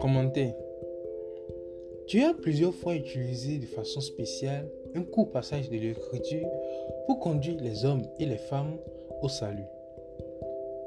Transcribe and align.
Commenter. 0.00 0.52
Tu 2.06 2.22
as 2.22 2.34
plusieurs 2.34 2.74
fois 2.74 2.94
utilisé 2.94 3.58
de 3.58 3.66
façon 3.66 4.00
spéciale 4.00 4.68
un 4.94 5.02
court 5.02 5.30
passage 5.30 5.70
de 5.70 5.76
l'écriture 5.76 6.46
pour 7.06 7.18
conduire 7.20 7.60
les 7.60 7.84
hommes 7.84 8.02
et 8.18 8.26
les 8.26 8.36
femmes 8.36 8.76
au 9.22 9.28
salut. 9.28 9.66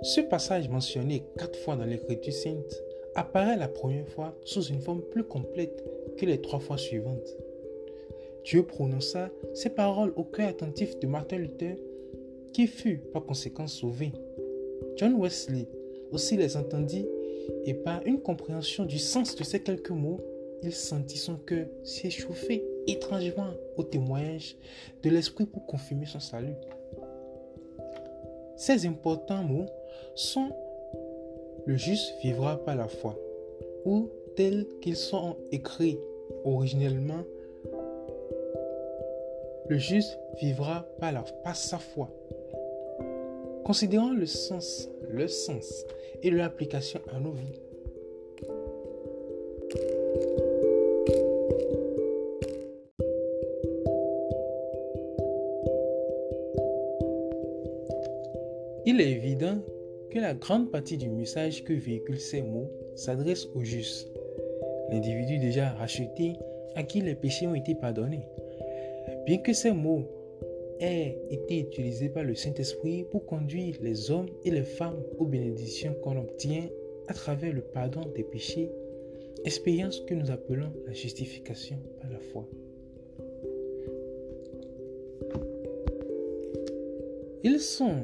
Ce 0.04 0.22
passage 0.22 0.70
mentionné 0.70 1.24
quatre 1.38 1.58
fois 1.60 1.76
dans 1.76 1.86
l'écriture 1.86 2.34
sainte 2.34 2.84
apparaît 3.16 3.58
la 3.58 3.68
première 3.68 4.08
fois 4.08 4.36
sous 4.44 4.64
une 4.64 4.82
forme 4.82 5.02
plus 5.02 5.24
complète 5.24 5.84
que 6.18 6.26
les 6.26 6.40
trois 6.40 6.60
fois 6.60 6.78
suivantes. 6.78 7.36
Dieu 8.44 8.64
prononça 8.64 9.30
ces 9.54 9.70
paroles 9.70 10.14
au 10.16 10.24
cœur 10.24 10.50
attentif 10.50 11.00
de 11.00 11.08
Martin 11.08 11.38
Luther, 11.38 11.76
qui 12.54 12.68
fut 12.68 13.00
par 13.12 13.26
conséquent 13.26 13.68
sauvé. 13.68 14.12
John 14.96 15.16
Wesley 15.20 15.68
aussi 16.12 16.38
les 16.38 16.56
entendit 16.56 17.08
et 17.66 17.74
par 17.74 18.06
une 18.06 18.22
compréhension 18.22 18.86
du 18.86 19.00
sens 19.00 19.36
de 19.36 19.44
ces 19.44 19.62
quelques 19.62 19.92
mots, 19.92 20.22
il 20.64 20.74
sentit 20.74 21.18
son 21.18 21.36
cœur 21.36 21.68
s'échauffer 21.84 22.66
étrangement 22.88 23.52
au 23.76 23.84
témoignage 23.84 24.56
de 25.04 25.10
l'Esprit 25.10 25.46
pour 25.46 25.66
confirmer 25.66 26.06
son 26.06 26.20
salut. 26.20 26.56
Ces 28.56 28.88
importants 28.88 29.44
mots 29.44 29.68
sont 30.16 30.50
le 31.66 31.76
juste 31.76 32.16
vivra 32.24 32.58
par 32.58 32.76
la 32.76 32.88
foi 32.88 33.18
ou 33.86 34.10
tels 34.36 34.66
qu'ils 34.82 34.96
sont 34.96 35.36
écrits 35.52 36.00
originellement 36.44 37.24
le 39.70 39.78
juste 39.78 40.18
vivra 40.42 40.86
par, 41.00 41.12
la, 41.12 41.24
par 41.44 41.56
sa 41.56 41.78
foi. 41.78 42.10
Considérons 43.68 44.12
le 44.12 44.26
sens, 44.26 44.88
le 45.10 45.28
sens 45.28 45.84
et 46.24 46.32
l'application 46.32 47.02
à 47.14 47.20
nos 47.20 47.34
vies. 47.34 47.60
Il 58.86 59.02
est 59.02 59.12
évident 59.12 59.58
que 60.12 60.20
la 60.20 60.34
grande 60.34 60.72
partie 60.72 60.96
du 60.96 61.10
message 61.10 61.66
que 61.66 61.74
véhiculent 61.74 62.22
ces 62.22 62.42
mots 62.42 62.72
s'adresse 62.96 63.48
au 63.54 63.66
juste, 63.66 64.08
l'individu 64.90 65.40
déjà 65.40 65.72
racheté 65.72 66.38
à 66.76 66.84
qui 66.84 67.02
les 67.02 67.16
péchés 67.16 67.48
ont 67.48 67.56
été 67.56 67.76
pardonnés. 67.76 68.30
Bien 69.26 69.40
que 69.40 69.52
ces 69.52 69.74
mots 69.74 70.06
aient 70.80 71.18
été 71.30 71.60
utilisés 71.60 72.10
par 72.10 72.24
le 72.24 72.36
Saint-Esprit 72.36 73.06
pour 73.10 73.26
conduire 73.26 73.78
les 73.82 74.12
hommes 74.12 74.30
et 74.44 74.52
les 74.52 74.64
femmes 74.64 75.02
aux 75.18 75.26
bénédictions 75.26 75.96
qu'on 76.04 76.18
obtient 76.18 76.68
à 77.08 77.14
travers 77.14 77.54
le 77.54 77.62
pardon 77.62 78.02
des 78.16 78.24
péchés, 78.24 78.70
expérience 79.46 80.02
que 80.02 80.14
nous 80.14 80.30
appelons 80.32 80.72
la 80.86 80.94
justification 80.94 81.78
par 82.02 82.12
la 82.12 82.20
foi. 82.20 82.48
Ils 87.44 87.60
sont, 87.60 88.04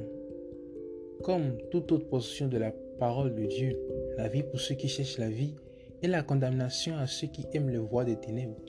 comme 1.24 1.58
toute 1.70 1.92
autre 1.92 2.08
portion 2.08 2.48
de 2.48 2.58
la 2.58 2.72
parole 3.00 3.36
de 3.36 3.46
Dieu, 3.46 3.78
la 4.18 4.28
vie 4.28 4.44
pour 4.44 4.60
ceux 4.60 4.76
qui 4.76 4.88
cherchent 4.88 5.18
la 5.18 5.30
vie 5.30 5.56
et 6.02 6.08
la 6.08 6.24
condamnation 6.24 6.96
à 6.98 7.08
ceux 7.08 7.28
qui 7.28 7.46
aiment 7.54 7.70
le 7.70 7.80
voie 7.80 8.06
des 8.06 8.16
ténèbres. 8.16 8.62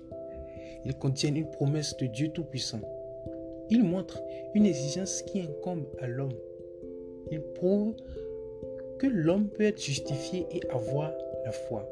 Ils 0.84 0.94
contiennent 0.94 1.36
une 1.36 1.50
promesse 1.50 1.96
de 1.96 2.06
Dieu 2.06 2.28
Tout-Puissant. 2.28 2.80
Ils 3.70 3.82
montrent 3.82 4.22
une 4.54 4.66
exigence 4.66 5.22
qui 5.22 5.40
incombe 5.40 5.86
à 6.00 6.06
l'homme. 6.06 6.34
Ils 7.30 7.40
prouvent 7.40 7.94
que 8.98 9.06
l'homme 9.06 9.48
peut 9.48 9.64
être 9.64 9.82
justifié 9.82 10.46
et 10.52 10.60
avoir 10.70 11.12
la 11.44 11.52
foi. 11.52 11.88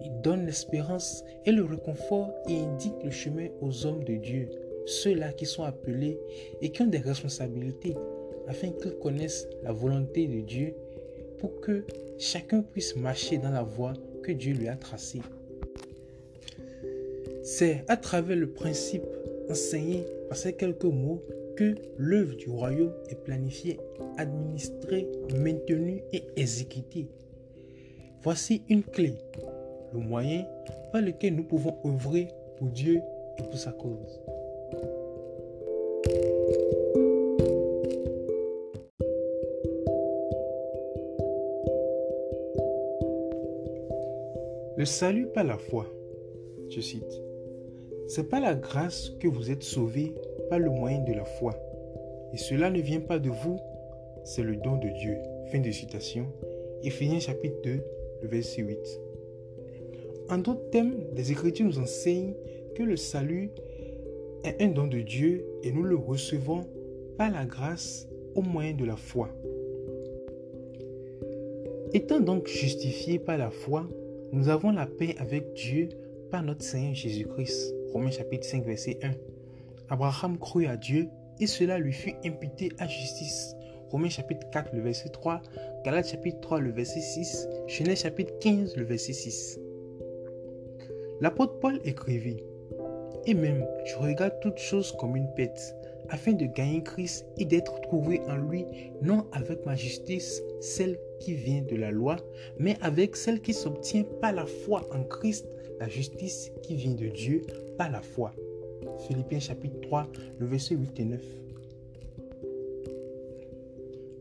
Ils 0.00 0.20
donnent 0.20 0.46
l'espérance 0.46 1.24
et 1.44 1.52
le 1.52 1.64
réconfort 1.64 2.30
et 2.48 2.58
indiquent 2.58 3.02
le 3.04 3.10
chemin 3.10 3.48
aux 3.60 3.86
hommes 3.86 4.04
de 4.04 4.14
Dieu, 4.14 4.48
ceux-là 4.86 5.32
qui 5.32 5.46
sont 5.46 5.64
appelés 5.64 6.18
et 6.60 6.70
qui 6.70 6.82
ont 6.82 6.86
des 6.86 6.98
responsabilités, 6.98 7.94
afin 8.46 8.70
qu'ils 8.70 8.96
connaissent 8.98 9.48
la 9.62 9.72
volonté 9.72 10.26
de 10.26 10.40
Dieu 10.40 10.74
pour 11.38 11.60
que 11.60 11.84
chacun 12.18 12.62
puisse 12.62 12.96
marcher 12.96 13.38
dans 13.38 13.50
la 13.50 13.62
voie 13.62 13.94
que 14.22 14.32
Dieu 14.32 14.54
lui 14.54 14.68
a 14.68 14.76
tracée. 14.76 15.20
C'est 17.42 17.84
à 17.88 17.96
travers 17.96 18.36
le 18.36 18.50
principe 18.50 19.06
enseigné 19.48 20.04
par 20.28 20.36
ces 20.36 20.52
quelques 20.52 20.84
mots 20.84 21.22
que 21.56 21.74
l'œuvre 21.96 22.36
du 22.36 22.48
royaume 22.48 22.92
est 23.08 23.22
planifiée, 23.24 23.80
administrée, 24.16 25.08
maintenue 25.36 26.02
et 26.12 26.22
exécutée. 26.36 27.08
Voici 28.22 28.62
une 28.68 28.82
clé, 28.82 29.14
le 29.92 30.00
moyen 30.00 30.46
par 30.92 31.02
lequel 31.02 31.34
nous 31.34 31.44
pouvons 31.44 31.76
œuvrer 31.84 32.28
pour 32.56 32.68
Dieu 32.68 33.00
et 33.38 33.42
pour 33.42 33.58
sa 33.58 33.72
cause. 33.72 34.20
Le 44.76 44.84
salut 44.84 45.26
par 45.26 45.42
la 45.42 45.58
foi. 45.58 45.86
Je 46.70 46.80
cite. 46.80 47.27
C'est 48.08 48.30
par 48.30 48.40
la 48.40 48.54
grâce 48.54 49.10
que 49.20 49.28
vous 49.28 49.50
êtes 49.50 49.62
sauvés 49.62 50.14
par 50.48 50.58
le 50.58 50.70
moyen 50.70 51.04
de 51.04 51.12
la 51.12 51.26
foi. 51.26 51.54
Et 52.32 52.38
cela 52.38 52.70
ne 52.70 52.80
vient 52.80 53.00
pas 53.00 53.18
de 53.18 53.28
vous, 53.28 53.58
c'est 54.24 54.42
le 54.42 54.56
don 54.56 54.78
de 54.78 54.88
Dieu. 54.88 55.18
Fin 55.52 55.60
de 55.60 55.70
citation. 55.70 56.26
Éphésiens 56.82 57.20
chapitre 57.20 57.56
2, 57.64 57.84
le 58.22 58.28
verset 58.28 58.62
8. 58.62 58.78
En 60.30 60.38
d'autres 60.38 60.70
thèmes, 60.70 60.94
les 61.14 61.32
Écritures 61.32 61.66
nous 61.66 61.78
enseignent 61.78 62.34
que 62.74 62.82
le 62.82 62.96
salut 62.96 63.50
est 64.42 64.62
un 64.62 64.68
don 64.68 64.86
de 64.86 65.00
Dieu 65.00 65.44
et 65.62 65.70
nous 65.70 65.82
le 65.82 65.96
recevons 65.96 66.64
par 67.18 67.30
la 67.30 67.44
grâce 67.44 68.08
au 68.34 68.40
moyen 68.40 68.72
de 68.72 68.86
la 68.86 68.96
foi. 68.96 69.28
Étant 71.92 72.20
donc 72.20 72.46
justifiés 72.46 73.18
par 73.18 73.36
la 73.36 73.50
foi, 73.50 73.86
nous 74.32 74.48
avons 74.48 74.70
la 74.70 74.86
paix 74.86 75.14
avec 75.18 75.52
Dieu 75.52 75.90
par 76.30 76.42
notre 76.42 76.62
Seigneur 76.62 76.94
Jésus-Christ. 76.94 77.77
Romains 77.92 78.10
chapitre 78.10 78.46
5, 78.46 78.64
verset 78.64 78.98
1. 79.02 79.10
Abraham 79.90 80.38
crut 80.38 80.66
à 80.68 80.76
Dieu 80.76 81.08
et 81.40 81.46
cela 81.46 81.78
lui 81.78 81.92
fut 81.92 82.14
imputé 82.24 82.70
à 82.78 82.86
justice. 82.86 83.54
Romains 83.90 84.10
chapitre 84.10 84.46
4, 84.50 84.74
le 84.74 84.82
verset 84.82 85.08
3. 85.08 85.40
Galates 85.84 86.08
chapitre 86.10 86.40
3, 86.40 86.60
le 86.60 86.72
verset 86.72 87.00
6. 87.00 87.48
Genèse 87.66 88.02
chapitre 88.02 88.38
15, 88.40 88.76
le 88.76 88.84
verset 88.84 89.14
6. 89.14 89.58
L'apôtre 91.20 91.58
Paul 91.60 91.80
écrivit 91.84 92.42
Et 93.26 93.34
même, 93.34 93.66
je 93.86 93.96
regarde 93.96 94.34
toutes 94.40 94.58
choses 94.58 94.92
comme 94.92 95.16
une 95.16 95.32
pète, 95.34 95.74
afin 96.10 96.32
de 96.32 96.44
gagner 96.46 96.82
Christ 96.82 97.26
et 97.38 97.44
d'être 97.44 97.80
trouvé 97.80 98.20
en 98.28 98.36
lui, 98.36 98.66
non 99.02 99.24
avec 99.32 99.64
ma 99.64 99.74
justice, 99.74 100.42
celle 100.60 100.98
qui 101.18 101.34
vient 101.34 101.62
de 101.62 101.76
la 101.76 101.90
loi, 101.90 102.16
mais 102.58 102.76
avec 102.82 103.16
celle 103.16 103.40
qui 103.40 103.54
s'obtient 103.54 104.04
par 104.20 104.32
la 104.32 104.46
foi 104.46 104.86
en 104.92 105.02
Christ, 105.04 105.48
la 105.80 105.88
justice 105.88 106.50
qui 106.62 106.74
vient 106.74 106.94
de 106.94 107.06
Dieu 107.06 107.42
par 107.76 107.90
la 107.90 108.02
foi. 108.02 108.32
Philippiens 109.06 109.40
chapitre 109.40 109.80
3, 109.82 110.06
le 110.38 110.46
verset 110.46 110.74
8 110.74 111.00
et 111.00 111.04
9. 111.04 111.20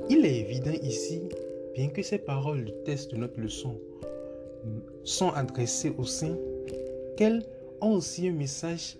Il 0.09 0.25
est 0.25 0.39
évident 0.39 0.71
ici, 0.83 1.21
bien 1.75 1.89
que 1.89 2.01
ces 2.01 2.17
paroles 2.17 2.65
du 2.65 2.71
test 2.85 3.11
de 3.11 3.17
notre 3.17 3.39
leçon 3.39 3.77
sont 5.03 5.29
adressées 5.31 5.93
aux 5.97 6.05
saints, 6.05 6.37
qu'elles 7.15 7.43
ont 7.81 7.93
aussi 7.93 8.27
un 8.27 8.33
message 8.33 8.97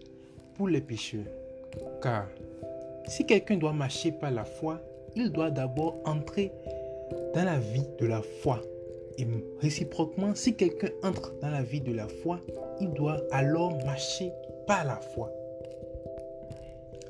pour 0.56 0.68
les 0.68 0.81
pécheurs. 0.81 1.25
Car 2.01 2.28
si 3.07 3.25
quelqu'un 3.25 3.57
doit 3.57 3.74
marcher 3.74 4.12
par 4.12 4.31
la 4.31 4.44
foi, 4.44 4.81
il 5.16 5.31
doit 5.31 5.51
d'abord 5.51 5.97
entrer 6.06 6.51
dans 7.33 7.45
la 7.45 7.59
vie 7.59 7.88
de 8.00 8.06
la 8.06 8.21
foi. 8.21 8.62
Et 9.18 9.25
réciproquement, 9.60 10.36
si 10.36 10.56
quelqu'un 10.56 10.90
entre 11.04 11.34
dans 11.42 11.50
la 11.50 11.64
vie 11.64 11.81
de 11.81 11.92
la 11.92 12.08
foi, 12.08 12.40
il 12.80 12.92
doit 12.94 13.22
alors 13.31 13.75
marcher 13.86 14.31
par 14.68 14.86
la 14.86 14.98
foi. 14.98 15.31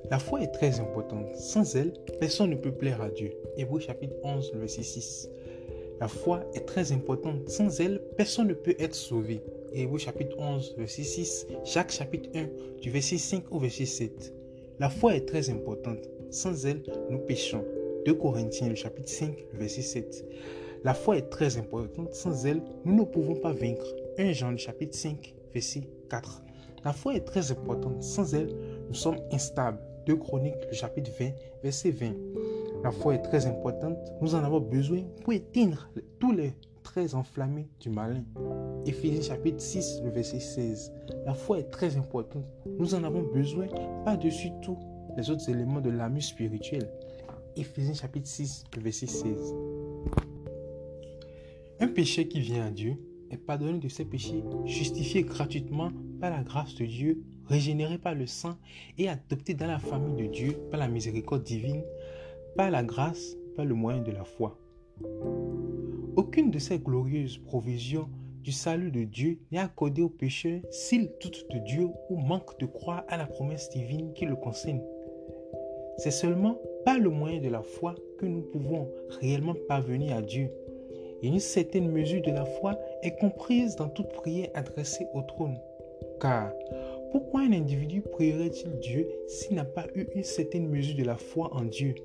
La 0.09 0.19
foi 0.19 0.41
est 0.41 0.51
très 0.51 0.79
importante. 0.79 1.35
Sans 1.35 1.75
elle, 1.75 1.91
personne 2.19 2.51
ne 2.51 2.55
peut 2.55 2.71
plaire 2.71 3.01
à 3.01 3.09
Dieu. 3.09 3.31
Hébreu 3.57 3.79
chapitre 3.81 4.15
11, 4.23 4.53
verset 4.55 4.83
6. 4.83 5.29
La 5.99 6.07
foi 6.07 6.45
est 6.53 6.65
très 6.65 6.93
importante. 6.93 7.49
Sans 7.49 7.81
elle, 7.81 8.01
personne 8.15 8.47
ne 8.47 8.53
peut 8.53 8.75
être 8.79 8.95
sauvé. 8.95 9.41
Hébreu 9.73 9.97
chapitre 9.97 10.37
11, 10.39 10.75
verset 10.77 11.03
6. 11.03 11.47
Jacques 11.65 11.91
chapitre 11.91 12.29
1, 12.33 12.47
du 12.81 12.89
verset 12.89 13.17
5 13.17 13.51
au 13.51 13.59
verset 13.59 13.85
7. 13.85 14.33
La 14.79 14.89
foi 14.89 15.15
est 15.15 15.25
très 15.25 15.49
importante. 15.49 16.07
Sans 16.29 16.65
elle, 16.65 16.83
nous 17.09 17.19
péchons. 17.19 17.65
2 18.05 18.13
Corinthiens, 18.13 18.69
le 18.69 18.75
chapitre 18.75 19.09
5, 19.09 19.35
le 19.51 19.59
verset 19.59 19.81
7. 19.81 20.25
La 20.87 20.93
foi 20.93 21.17
est 21.17 21.29
très 21.29 21.57
importante. 21.57 22.13
Sans 22.13 22.45
elle, 22.45 22.61
nous 22.85 22.95
ne 22.95 23.03
pouvons 23.03 23.35
pas 23.35 23.51
vaincre. 23.51 23.83
1 24.17 24.31
Jean, 24.31 24.57
chapitre 24.57 24.95
5, 24.95 25.35
verset 25.53 25.81
4. 26.09 26.43
La 26.85 26.93
foi 26.93 27.15
est 27.15 27.25
très 27.25 27.51
importante. 27.51 28.01
Sans 28.01 28.33
elle, 28.33 28.55
nous 28.87 28.93
sommes 28.93 29.17
instables. 29.33 29.81
2 30.05 30.15
Chroniques, 30.15 30.55
le 30.65 30.73
chapitre 30.73 31.11
20, 31.19 31.31
verset 31.61 31.91
20. 31.91 32.13
La 32.85 32.91
foi 32.91 33.15
est 33.15 33.21
très 33.21 33.47
importante. 33.47 33.97
Nous 34.21 34.33
en 34.33 34.45
avons 34.45 34.61
besoin 34.61 35.01
pour 35.25 35.33
éteindre 35.33 35.89
tous 36.21 36.31
les 36.31 36.53
traits 36.83 37.15
enflammés 37.15 37.67
du 37.81 37.89
malin. 37.89 38.23
Éphésiens 38.85 39.35
chapitre 39.35 39.59
6, 39.59 40.03
le 40.05 40.09
verset 40.09 40.39
16. 40.39 40.93
La 41.25 41.33
foi 41.33 41.59
est 41.59 41.69
très 41.69 41.97
importante. 41.97 42.45
Nous 42.79 42.95
en 42.95 43.03
avons 43.03 43.23
besoin 43.23 43.67
par-dessus 44.05 44.51
tous 44.61 44.77
les 45.17 45.29
autres 45.29 45.49
éléments 45.49 45.81
de 45.81 45.89
l'âme 45.89 46.21
spirituelle. 46.21 46.89
Éphésiens 47.57 47.93
chapitre 47.93 48.29
6, 48.29 48.63
le 48.77 48.83
verset 48.83 49.07
16. 49.07 49.53
Un 51.79 51.87
péché 51.87 52.27
qui 52.27 52.39
vient 52.39 52.65
à 52.65 52.71
Dieu 52.71 52.95
est 53.29 53.37
pardonné 53.37 53.79
de 53.79 53.87
ses 53.87 54.05
péchés, 54.05 54.43
justifié 54.65 55.21
gratuitement 55.23 55.91
par 56.19 56.31
la 56.31 56.41
grâce 56.41 56.73
de 56.75 56.85
Dieu, 56.85 57.23
régénéré 57.45 57.97
par 57.97 58.15
le 58.15 58.25
sang 58.25 58.55
et 58.97 59.07
adopté 59.07 59.53
dans 59.53 59.67
la 59.67 59.79
famille 59.79 60.27
de 60.27 60.31
Dieu 60.31 60.53
par 60.71 60.79
la 60.79 60.87
miséricorde 60.87 61.43
divine, 61.43 61.83
par 62.55 62.71
la 62.71 62.83
grâce, 62.83 63.37
par 63.55 63.65
le 63.65 63.75
moyen 63.75 64.01
de 64.01 64.11
la 64.11 64.23
foi. 64.23 64.57
Aucune 66.15 66.49
de 66.49 66.57
ces 66.57 66.79
glorieuses 66.79 67.37
provisions 67.37 68.09
du 68.43 68.51
salut 68.51 68.91
de 68.91 69.03
Dieu 69.03 69.37
n'est 69.51 69.59
accordée 69.59 70.01
au 70.01 70.09
pécheur 70.09 70.61
s'il 70.71 71.11
doute 71.21 71.45
de 71.51 71.59
Dieu 71.59 71.89
ou 72.09 72.17
manque 72.17 72.59
de 72.59 72.65
croire 72.65 73.03
à 73.07 73.17
la 73.17 73.27
promesse 73.27 73.69
divine 73.69 74.13
qui 74.13 74.25
le 74.25 74.35
concerne. 74.35 74.81
C'est 75.97 76.11
seulement 76.11 76.57
par 76.85 76.97
le 76.97 77.09
moyen 77.09 77.41
de 77.41 77.49
la 77.49 77.61
foi 77.61 77.93
que 78.17 78.25
nous 78.25 78.41
pouvons 78.41 78.89
réellement 79.19 79.55
parvenir 79.67 80.15
à 80.15 80.21
Dieu. 80.21 80.49
Et 81.23 81.27
une 81.27 81.39
certaine 81.39 81.91
mesure 81.91 82.21
de 82.21 82.31
la 82.31 82.45
foi 82.45 82.77
est 83.03 83.17
comprise 83.19 83.75
dans 83.75 83.89
toute 83.89 84.09
prière 84.09 84.49
adressée 84.53 85.07
au 85.13 85.21
trône. 85.21 85.57
Car 86.19 86.51
pourquoi 87.11 87.41
un 87.41 87.53
individu 87.53 88.01
prierait-il 88.01 88.79
Dieu 88.79 89.07
s'il 89.27 89.55
n'a 89.55 89.65
pas 89.65 89.87
eu 89.95 90.07
une 90.13 90.23
certaine 90.23 90.67
mesure 90.67 90.97
de 90.97 91.03
la 91.03 91.15
foi 91.15 91.49
en 91.53 91.63
Dieu? 91.63 91.95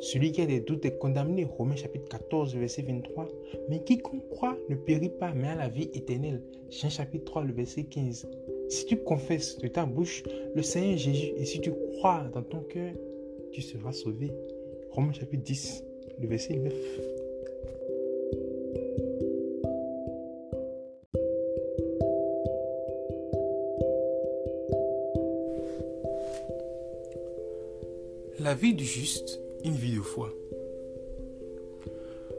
Celui 0.00 0.30
qui 0.32 0.40
a 0.40 0.46
des 0.46 0.60
doutes 0.60 0.84
est 0.84 0.96
condamné, 0.96 1.44
Romains 1.44 1.74
chapitre 1.74 2.08
14, 2.08 2.54
verset 2.54 2.82
23. 2.82 3.28
Mais 3.68 3.82
quiconque 3.82 4.28
croit 4.30 4.56
ne 4.68 4.76
périt 4.76 5.08
pas, 5.08 5.32
mais 5.34 5.48
a 5.48 5.56
la 5.56 5.68
vie 5.68 5.90
éternelle. 5.92 6.40
Jean 6.70 6.88
chapitre 6.88 7.24
3, 7.24 7.44
le 7.44 7.52
verset 7.52 7.84
15. 7.84 8.28
Si 8.68 8.86
tu 8.86 8.96
confesses 8.98 9.58
de 9.58 9.68
ta 9.68 9.86
bouche 9.86 10.22
le 10.54 10.62
Seigneur 10.62 10.98
Jésus 10.98 11.32
et 11.36 11.44
si 11.44 11.60
tu 11.60 11.72
crois 11.96 12.24
dans 12.32 12.42
ton 12.42 12.60
cœur, 12.60 12.92
tu 13.52 13.60
seras 13.60 13.92
sauvé. 13.92 14.30
Romains 14.92 15.12
chapitre 15.12 15.42
10, 15.42 15.84
le 16.20 16.28
verset 16.28 16.56
9. 16.56 17.17
La 28.48 28.54
vie 28.54 28.72
du 28.72 28.86
juste 28.86 29.42
une 29.62 29.74
vie 29.74 29.94
de 29.94 30.00
foi. 30.00 30.32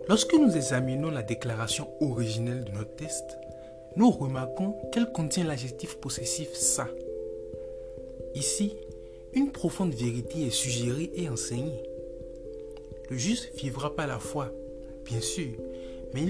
Lorsque 0.07 0.33
nous 0.33 0.57
examinons 0.57 1.11
la 1.11 1.21
déclaration 1.21 1.87
originelle 2.01 2.63
de 2.63 2.71
notre 2.71 2.95
test, 2.95 3.37
nous 3.95 4.09
remarquons 4.09 4.75
qu'elle 4.91 5.11
contient 5.11 5.43
l'adjectif 5.43 5.97
possessif 5.97 6.51
ça. 6.55 6.87
Ici, 8.33 8.75
une 9.33 9.51
profonde 9.51 9.93
vérité 9.93 10.47
est 10.47 10.49
suggérée 10.49 11.11
et 11.13 11.29
enseignée. 11.29 11.83
Le 13.11 13.15
juste 13.15 13.51
vivra 13.55 13.95
par 13.95 14.07
la 14.07 14.17
foi, 14.17 14.51
bien 15.05 15.21
sûr, 15.21 15.51
mais 16.15 16.23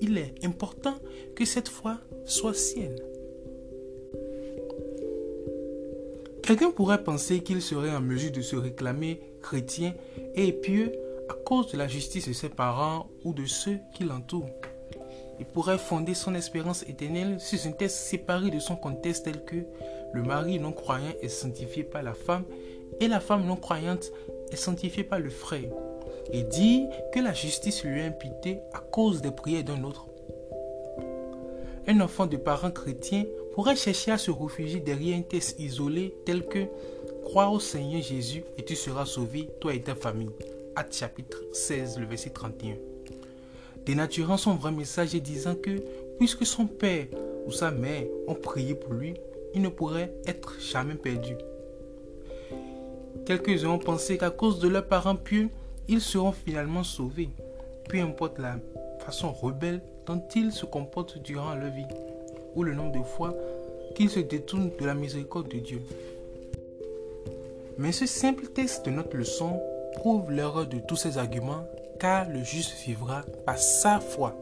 il 0.00 0.18
est 0.18 0.34
important 0.44 0.94
que 1.34 1.44
cette 1.44 1.68
foi 1.68 1.98
soit 2.26 2.54
sienne. 2.54 3.00
Quelqu'un 6.46 6.70
pourrait 6.70 7.02
penser 7.02 7.40
qu'il 7.40 7.60
serait 7.60 7.90
en 7.90 8.00
mesure 8.00 8.30
de 8.30 8.40
se 8.40 8.54
réclamer 8.54 9.20
chrétien 9.42 9.94
et 10.36 10.52
pieux 10.52 10.92
à 11.28 11.34
cause 11.34 11.72
de 11.72 11.76
la 11.76 11.88
justice 11.88 12.28
de 12.28 12.32
ses 12.32 12.48
parents 12.48 13.08
ou 13.24 13.34
de 13.34 13.46
ceux 13.46 13.80
qui 13.92 14.04
l'entourent. 14.04 14.48
Il 15.40 15.46
pourrait 15.46 15.76
fonder 15.76 16.14
son 16.14 16.36
espérance 16.36 16.84
éternelle 16.84 17.40
sur 17.40 17.58
un 17.66 17.72
test 17.72 17.96
séparé 17.96 18.50
de 18.52 18.60
son 18.60 18.76
contexte 18.76 19.24
tel 19.24 19.44
que 19.44 19.56
le 20.12 20.22
mari 20.22 20.60
non 20.60 20.70
croyant 20.70 21.14
est 21.20 21.28
sanctifié 21.28 21.82
par 21.82 22.04
la 22.04 22.14
femme 22.14 22.44
et 23.00 23.08
la 23.08 23.18
femme 23.18 23.44
non 23.44 23.56
croyante 23.56 24.12
est 24.52 24.56
sanctifiée 24.56 25.02
par 25.02 25.18
le 25.18 25.30
frère, 25.30 25.72
et 26.32 26.44
dire 26.44 26.88
que 27.12 27.18
la 27.18 27.32
justice 27.32 27.82
lui 27.82 27.98
est 27.98 28.06
imputée 28.06 28.60
à 28.72 28.78
cause 28.78 29.20
des 29.20 29.32
prières 29.32 29.64
d'un 29.64 29.82
autre. 29.82 30.06
Un 31.88 32.00
enfant 32.00 32.26
de 32.26 32.36
parents 32.36 32.70
chrétiens 32.70 33.24
pourrait 33.56 33.74
chercher 33.74 34.10
à 34.10 34.18
se 34.18 34.30
réfugier 34.30 34.80
derrière 34.80 35.16
un 35.16 35.22
test 35.22 35.58
isolé 35.58 36.14
tel 36.26 36.46
que 36.46 36.66
Crois 37.22 37.48
au 37.48 37.58
Seigneur 37.58 38.02
Jésus 38.02 38.44
et 38.58 38.62
tu 38.62 38.76
seras 38.76 39.06
sauvé, 39.06 39.48
toi 39.62 39.74
et 39.74 39.80
ta 39.80 39.94
famille. 39.94 40.30
Acte 40.76 40.94
chapitre 40.94 41.42
16, 41.52 41.98
le 41.98 42.04
verset 42.04 42.30
31. 42.30 42.74
Dénaturant 43.86 44.36
son 44.36 44.56
vrai 44.56 44.72
message 44.72 45.14
et 45.14 45.20
disant 45.20 45.54
que 45.54 45.82
puisque 46.18 46.44
son 46.44 46.66
père 46.66 47.06
ou 47.46 47.50
sa 47.50 47.70
mère 47.70 48.04
ont 48.28 48.34
prié 48.34 48.74
pour 48.74 48.92
lui, 48.92 49.14
il 49.54 49.62
ne 49.62 49.70
pourrait 49.70 50.12
être 50.26 50.60
jamais 50.60 50.94
perdu. 50.94 51.34
Quelques-uns 53.24 53.70
ont 53.70 53.78
pensé 53.78 54.18
qu'à 54.18 54.30
cause 54.30 54.58
de 54.58 54.68
leurs 54.68 54.86
parents 54.86 55.16
pieux, 55.16 55.48
ils 55.88 56.02
seront 56.02 56.32
finalement 56.32 56.84
sauvés, 56.84 57.30
peu 57.88 57.98
importe 58.00 58.38
la 58.38 58.58
façon 59.00 59.32
rebelle 59.32 59.80
dont 60.04 60.22
ils 60.34 60.52
se 60.52 60.66
comportent 60.66 61.22
durant 61.22 61.54
leur 61.54 61.72
vie 61.72 61.86
ou 62.56 62.64
le 62.64 62.74
nombre 62.74 62.98
de 62.98 63.04
fois 63.04 63.36
qu'ils 63.94 64.10
se 64.10 64.20
détournent 64.20 64.72
de 64.78 64.84
la 64.84 64.94
miséricorde 64.94 65.48
de 65.48 65.58
Dieu. 65.58 65.80
Mais 67.78 67.92
ce 67.92 68.06
simple 68.06 68.46
texte 68.48 68.86
de 68.86 68.90
notre 68.90 69.16
leçon 69.16 69.60
prouve 69.94 70.32
l'erreur 70.32 70.66
de 70.66 70.78
tous 70.78 70.96
ces 70.96 71.18
arguments 71.18 71.66
car 72.00 72.28
le 72.28 72.42
juste 72.42 72.74
vivra 72.84 73.22
par 73.44 73.58
sa 73.58 74.00
foi. 74.00 74.34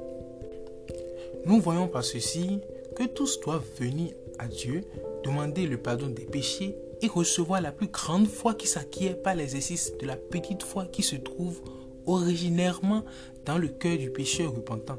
Nous 1.44 1.60
voyons 1.60 1.88
par 1.88 2.04
ceci 2.04 2.60
que 2.96 3.04
tous 3.04 3.40
doivent 3.40 3.66
venir 3.78 4.12
à 4.38 4.46
Dieu, 4.46 4.82
demander 5.24 5.66
le 5.66 5.76
pardon 5.76 6.08
des 6.08 6.24
péchés 6.24 6.76
et 7.02 7.08
recevoir 7.08 7.60
la 7.60 7.72
plus 7.72 7.88
grande 7.88 8.26
foi 8.26 8.54
qui 8.54 8.66
s'acquiert 8.66 9.20
par 9.20 9.34
l'exercice 9.34 9.92
de 9.98 10.06
la 10.06 10.16
petite 10.16 10.62
foi 10.62 10.86
qui 10.86 11.02
se 11.02 11.16
trouve 11.16 11.60
originairement 12.06 13.04
dans 13.44 13.58
le 13.58 13.68
cœur 13.68 13.98
du 13.98 14.10
pécheur 14.10 14.54
repentant. 14.54 14.98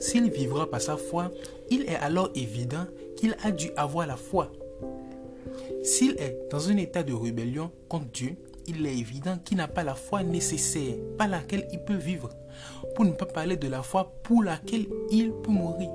S'il 0.00 0.30
vivra 0.30 0.70
par 0.70 0.80
sa 0.80 0.96
foi, 0.96 1.30
il 1.70 1.82
est 1.82 1.96
alors 1.96 2.30
évident 2.34 2.86
qu'il 3.16 3.36
a 3.42 3.50
dû 3.50 3.70
avoir 3.76 4.06
la 4.06 4.16
foi. 4.16 4.52
S'il 5.82 6.12
est 6.12 6.38
dans 6.50 6.70
un 6.70 6.76
état 6.76 7.02
de 7.02 7.12
rébellion 7.12 7.70
contre 7.88 8.06
Dieu, 8.06 8.36
il 8.66 8.86
est 8.86 8.96
évident 8.96 9.38
qu'il 9.44 9.56
n'a 9.56 9.68
pas 9.68 9.82
la 9.82 9.94
foi 9.94 10.22
nécessaire 10.22 10.94
par 11.16 11.28
laquelle 11.28 11.66
il 11.72 11.80
peut 11.80 11.96
vivre, 11.96 12.30
pour 12.94 13.04
ne 13.04 13.12
pas 13.12 13.26
parler 13.26 13.56
de 13.56 13.68
la 13.68 13.82
foi 13.82 14.12
pour 14.22 14.42
laquelle 14.42 14.86
il 15.10 15.32
peut 15.32 15.50
mourir. 15.50 15.90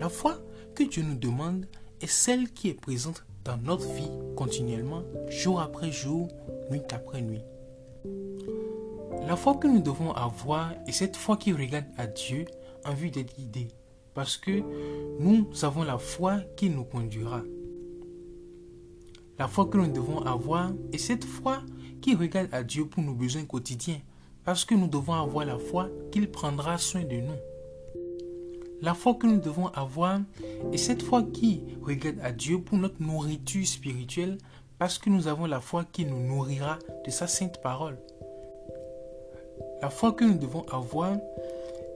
La 0.00 0.08
foi 0.08 0.38
que 0.74 0.82
Dieu 0.82 1.02
nous 1.02 1.18
demande 1.18 1.66
est 2.00 2.10
celle 2.10 2.50
qui 2.50 2.68
est 2.68 2.80
présente 2.80 3.24
dans 3.44 3.58
notre 3.58 3.86
vie 3.92 4.10
continuellement, 4.36 5.02
jour 5.28 5.60
après 5.60 5.92
jour, 5.92 6.28
nuit 6.70 6.82
après 6.90 7.20
nuit. 7.20 7.42
La 9.28 9.36
foi 9.36 9.54
que 9.54 9.68
nous 9.68 9.80
devons 9.80 10.12
avoir 10.12 10.72
est 10.86 10.92
cette 10.92 11.16
foi 11.16 11.36
qui 11.36 11.52
regarde 11.52 11.84
à 11.96 12.06
Dieu 12.06 12.46
en 12.84 12.94
vue 12.94 13.10
d'être 13.10 13.36
guidé, 13.36 13.68
parce 14.14 14.36
que 14.36 14.62
nous 15.18 15.46
avons 15.62 15.82
la 15.82 15.98
foi 15.98 16.40
qui 16.56 16.70
nous 16.70 16.84
conduira. 16.84 17.42
La 19.38 19.48
foi 19.48 19.66
que 19.66 19.78
nous 19.78 19.92
devons 19.92 20.20
avoir 20.20 20.72
est 20.92 20.98
cette 20.98 21.24
foi 21.24 21.62
qui 22.00 22.14
regarde 22.14 22.48
à 22.52 22.62
Dieu 22.62 22.86
pour 22.86 23.02
nos 23.02 23.14
besoins 23.14 23.44
quotidiens, 23.44 24.00
parce 24.44 24.64
que 24.64 24.74
nous 24.74 24.88
devons 24.88 25.14
avoir 25.14 25.46
la 25.46 25.58
foi 25.58 25.88
qu'il 26.10 26.30
prendra 26.30 26.78
soin 26.78 27.02
de 27.02 27.16
nous. 27.16 27.40
La 28.82 28.94
foi 28.94 29.14
que 29.14 29.26
nous 29.26 29.38
devons 29.38 29.68
avoir 29.68 30.20
est 30.72 30.76
cette 30.76 31.02
foi 31.02 31.22
qui 31.22 31.62
regarde 31.82 32.18
à 32.22 32.32
Dieu 32.32 32.60
pour 32.60 32.78
notre 32.78 33.00
nourriture 33.00 33.66
spirituelle, 33.66 34.38
parce 34.78 34.98
que 34.98 35.08
nous 35.08 35.28
avons 35.28 35.46
la 35.46 35.60
foi 35.60 35.84
qui 35.84 36.04
nous 36.04 36.18
nourrira 36.18 36.78
de 37.06 37.10
sa 37.10 37.28
sainte 37.28 37.62
parole. 37.62 37.96
La 39.80 39.90
foi 39.90 40.12
que 40.12 40.24
nous 40.24 40.38
devons 40.38 40.66
avoir 40.68 41.16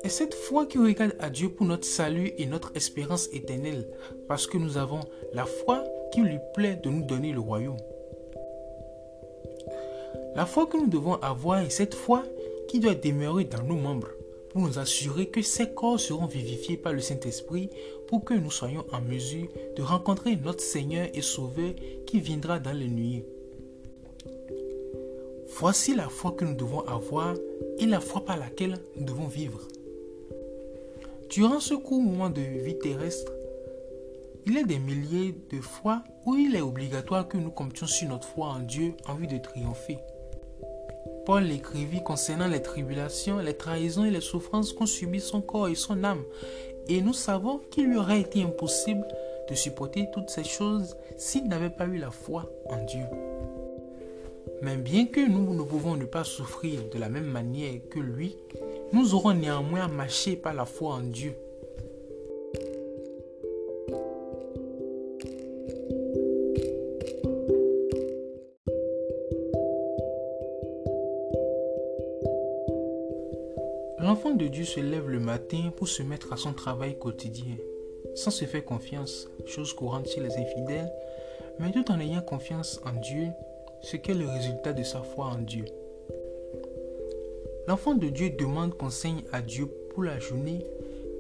et 0.06 0.08
cette 0.08 0.34
foi 0.34 0.66
qui 0.66 0.78
regarde 0.78 1.16
à 1.18 1.30
Dieu 1.30 1.48
pour 1.48 1.66
notre 1.66 1.84
salut 1.84 2.30
et 2.38 2.46
notre 2.46 2.70
espérance 2.76 3.28
éternelle, 3.32 3.88
parce 4.28 4.46
que 4.46 4.56
nous 4.56 4.78
avons 4.78 5.00
la 5.32 5.44
foi 5.46 5.82
qui 6.12 6.20
lui 6.20 6.38
plaît 6.54 6.78
de 6.80 6.88
nous 6.88 7.04
donner 7.04 7.32
le 7.32 7.40
royaume. 7.40 7.76
La 10.36 10.46
foi 10.46 10.66
que 10.66 10.76
nous 10.76 10.86
devons 10.86 11.14
avoir 11.14 11.58
est 11.58 11.70
cette 11.70 11.96
foi 11.96 12.22
qui 12.68 12.78
doit 12.78 12.94
demeurer 12.94 13.46
dans 13.46 13.64
nos 13.64 13.74
membres 13.74 14.10
pour 14.50 14.60
nous 14.60 14.78
assurer 14.78 15.26
que 15.26 15.42
ces 15.42 15.70
corps 15.70 15.98
seront 15.98 16.26
vivifiés 16.26 16.76
par 16.76 16.92
le 16.92 17.00
Saint-Esprit 17.00 17.68
pour 18.06 18.24
que 18.24 18.34
nous 18.34 18.52
soyons 18.52 18.84
en 18.92 19.00
mesure 19.00 19.48
de 19.76 19.82
rencontrer 19.82 20.36
notre 20.36 20.62
Seigneur 20.62 21.08
et 21.14 21.20
Sauveur 21.20 21.74
qui 22.06 22.20
viendra 22.20 22.60
dans 22.60 22.78
les 22.78 22.86
nuits. 22.86 23.24
Voici 25.58 25.96
la 25.96 26.08
foi 26.08 26.30
que 26.30 26.44
nous 26.44 26.54
devons 26.54 26.86
avoir 26.86 27.34
et 27.80 27.86
la 27.86 27.98
foi 27.98 28.24
par 28.24 28.36
laquelle 28.36 28.78
nous 28.94 29.04
devons 29.04 29.26
vivre. 29.26 29.66
Durant 31.30 31.60
ce 31.60 31.74
court 31.74 32.00
moment 32.00 32.30
de 32.30 32.40
vie 32.40 32.78
terrestre, 32.78 33.32
il 34.46 34.54
y 34.54 34.58
a 34.58 34.62
des 34.62 34.78
milliers 34.78 35.34
de 35.50 35.60
fois 35.60 36.04
où 36.24 36.36
il 36.36 36.54
est 36.54 36.60
obligatoire 36.60 37.26
que 37.26 37.36
nous 37.36 37.50
comptions 37.50 37.86
sur 37.86 38.08
notre 38.08 38.28
foi 38.28 38.46
en 38.46 38.60
Dieu 38.60 38.94
en 39.08 39.14
vue 39.14 39.26
de 39.26 39.38
triompher. 39.38 39.98
Paul 41.26 41.50
écrivit 41.50 42.02
concernant 42.04 42.46
les 42.46 42.62
tribulations, 42.62 43.38
les 43.38 43.56
trahisons 43.56 44.04
et 44.04 44.10
les 44.10 44.20
souffrances 44.20 44.72
qu'ont 44.72 44.86
subi 44.86 45.20
son 45.20 45.40
corps 45.40 45.68
et 45.68 45.74
son 45.74 46.04
âme, 46.04 46.22
Et 46.88 47.00
nous 47.00 47.12
savons 47.12 47.60
qu'il 47.70 47.86
lui 47.88 47.96
aurait 47.96 48.20
été 48.20 48.42
impossible 48.42 49.04
de 49.50 49.54
supporter 49.56 50.08
toutes 50.12 50.30
ces 50.30 50.44
choses 50.44 50.96
s'il 51.16 51.48
n'avait 51.48 51.70
pas 51.70 51.86
eu 51.86 51.98
la 51.98 52.12
foi 52.12 52.48
en 52.66 52.84
Dieu. 52.84 53.04
Mais 54.62 54.76
bien 54.76 55.06
que 55.06 55.20
nous 55.20 55.52
ne 55.52 55.62
pouvons 55.64 55.96
ne 55.96 56.04
pas 56.04 56.24
souffrir 56.24 56.88
de 56.92 56.98
la 56.98 57.08
même 57.08 57.26
manière 57.26 57.80
que 57.90 57.98
lui, 57.98 58.36
nous 58.92 59.14
aurons 59.14 59.34
néanmoins 59.34 59.88
marché 59.88 60.36
par 60.36 60.54
la 60.54 60.64
foi 60.64 60.94
en 60.94 61.00
Dieu. 61.00 61.34
L'enfant 73.98 74.34
de 74.34 74.46
Dieu 74.46 74.64
se 74.64 74.78
lève 74.78 75.08
le 75.08 75.18
matin 75.18 75.72
pour 75.76 75.88
se 75.88 76.02
mettre 76.02 76.32
à 76.32 76.36
son 76.36 76.52
travail 76.52 76.96
quotidien, 76.96 77.56
sans 78.14 78.30
se 78.30 78.44
faire 78.44 78.64
confiance, 78.64 79.28
chose 79.46 79.72
courante 79.72 80.08
chez 80.08 80.20
les 80.20 80.36
infidèles, 80.36 80.92
mais 81.58 81.72
tout 81.72 81.90
en 81.90 81.98
ayant 81.98 82.22
confiance 82.22 82.80
en 82.84 82.92
Dieu, 82.92 83.28
ce 83.80 83.96
qu'est 83.96 84.14
le 84.14 84.28
résultat 84.28 84.72
de 84.72 84.84
sa 84.84 85.02
foi 85.02 85.26
en 85.26 85.38
Dieu. 85.38 85.64
L'enfant 87.66 87.94
de 87.94 88.08
Dieu 88.08 88.30
demande 88.30 88.76
conseil 88.76 89.24
à 89.32 89.42
Dieu 89.42 89.66
pour 89.92 90.04
la 90.04 90.20
journée, 90.20 90.64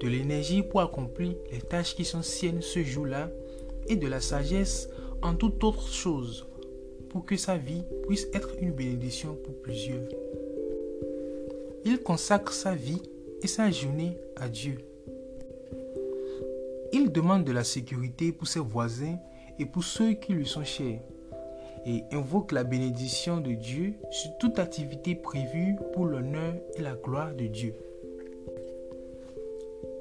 de 0.00 0.08
l'énergie 0.08 0.62
pour 0.62 0.80
accomplir 0.80 1.34
les 1.50 1.60
tâches 1.60 1.96
qui 1.96 2.04
sont 2.04 2.22
siennes 2.22 2.62
ce 2.62 2.84
jour-là 2.84 3.30
et 3.88 3.96
de 3.96 4.06
la 4.06 4.20
sagesse 4.20 4.88
en 5.22 5.34
toute 5.34 5.62
autre 5.64 5.88
chose 5.88 6.46
pour 7.08 7.24
que 7.24 7.36
sa 7.36 7.56
vie 7.56 7.82
puisse 8.06 8.28
être 8.32 8.50
une 8.60 8.72
bénédiction 8.72 9.34
pour 9.34 9.54
plusieurs. 9.62 10.08
Il 11.84 11.98
consacre 12.00 12.52
sa 12.52 12.74
vie 12.74 13.02
et 13.42 13.46
sa 13.46 13.70
journée 13.70 14.18
à 14.36 14.48
Dieu. 14.48 14.78
Il 16.92 17.10
demande 17.10 17.44
de 17.44 17.52
la 17.52 17.64
sécurité 17.64 18.32
pour 18.32 18.46
ses 18.46 18.60
voisins 18.60 19.16
et 19.58 19.66
pour 19.66 19.82
ceux 19.82 20.12
qui 20.12 20.32
lui 20.32 20.46
sont 20.46 20.64
chers 20.64 21.00
et 21.86 22.04
invoque 22.12 22.52
la 22.52 22.64
bénédiction 22.64 23.40
de 23.40 23.52
Dieu 23.52 23.94
sur 24.10 24.36
toute 24.38 24.58
activité 24.58 25.14
prévue 25.14 25.76
pour 25.94 26.06
l'honneur 26.06 26.54
et 26.74 26.82
la 26.82 26.94
gloire 26.94 27.32
de 27.32 27.46
Dieu. 27.46 27.74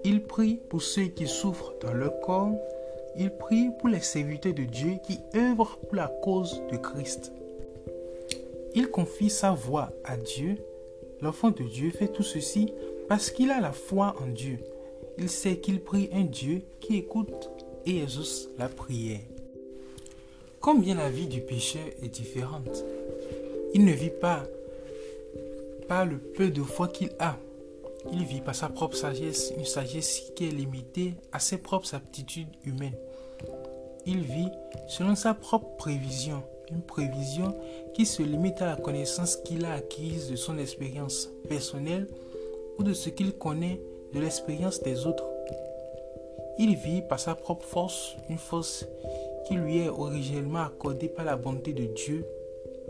Il 0.04 0.24
prie 0.24 0.60
pour 0.70 0.82
ceux 0.82 1.06
qui 1.06 1.28
souffrent 1.28 1.74
dans 1.82 1.94
leur 1.94 2.20
corps. 2.20 2.54
Il 3.18 3.32
prie 3.32 3.70
pour 3.80 3.90
les 3.90 4.02
serviteurs 4.02 4.54
de 4.54 4.64
Dieu 4.64 4.98
qui 5.04 5.20
œuvrent 5.36 5.78
pour 5.78 5.96
la 5.96 6.08
cause 6.08 6.62
de 6.72 6.78
Christ. 6.78 7.32
Il 8.74 8.90
confie 8.90 9.30
sa 9.30 9.52
voix 9.52 9.92
à 10.04 10.18
Dieu. 10.18 10.58
L'enfant 11.22 11.50
de 11.50 11.64
Dieu 11.64 11.92
fait 11.92 12.10
tout 12.10 12.24
ceci 12.24 12.74
parce 13.08 13.32
qu'il 13.32 13.52
a 13.52 13.62
la 13.62 13.72
foi 13.72 14.16
en 14.22 14.28
Dieu. 14.28 14.60
Il 15.18 15.30
sait 15.30 15.58
qu'il 15.58 15.80
prie 15.80 16.10
un 16.14 16.24
Dieu 16.24 16.62
qui 16.80 16.98
écoute 16.98 17.50
et 17.86 18.02
exauce 18.02 18.50
la 18.58 18.68
prière. 18.68 19.22
Combien 20.66 20.96
la 20.96 21.12
vie 21.12 21.28
du 21.28 21.42
pécheur 21.42 21.86
est 22.02 22.08
différente? 22.08 22.84
Il 23.76 23.86
ne 23.86 23.92
vit 23.92 24.10
pas 24.10 24.42
par 25.88 26.08
le 26.08 26.18
peu 26.18 26.50
de 26.50 26.64
foi 26.64 26.88
qu'il 26.88 27.12
a. 27.20 27.38
Il 28.12 28.24
vit 28.24 28.42
par 28.42 28.56
sa 28.56 28.70
propre 28.70 28.96
sagesse, 28.96 29.54
une 29.60 29.66
sagesse 29.66 30.32
qui 30.36 30.48
est 30.48 30.52
limitée 30.52 31.14
à 31.32 31.40
ses 31.40 31.60
propres 31.60 31.94
aptitudes 31.94 32.50
humaines. 32.66 32.98
Il 34.08 34.22
vit 34.22 34.50
selon 34.88 35.14
sa 35.14 35.36
propre 35.36 35.78
prévision, 35.78 36.42
une 36.72 36.82
prévision 36.82 37.56
qui 37.94 38.08
se 38.08 38.24
limite 38.24 38.60
à 38.64 38.66
la 38.66 38.76
connaissance 38.76 39.36
qu'il 39.36 39.66
a 39.66 39.74
acquise 39.74 40.32
de 40.32 40.36
son 40.36 40.58
expérience 40.58 41.30
personnelle 41.48 42.08
ou 42.80 42.84
de 42.84 42.94
ce 42.94 43.10
qu'il 43.10 43.34
connaît 43.34 43.80
de 44.16 44.20
l'expérience 44.20 44.82
des 44.82 45.06
autres. 45.06 45.26
Il 46.58 46.76
vit 46.76 47.04
par 47.04 47.20
sa 47.20 47.36
propre 47.36 47.68
force, 47.68 48.16
une 48.30 48.40
force 48.40 48.88
qui 49.46 49.56
lui 49.56 49.80
est 49.80 49.90
originellement 49.90 50.64
accordé 50.64 51.08
par 51.08 51.26
la 51.26 51.36
bonté 51.36 51.74
de 51.74 51.86
Dieu, 51.86 52.26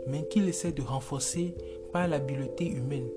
mais 0.06 0.26
qu'il 0.28 0.48
essaie 0.48 0.72
de 0.72 0.82
renforcer 0.82 1.54
par 1.92 2.08
l'habileté 2.08 2.66
humaine. 2.66 3.08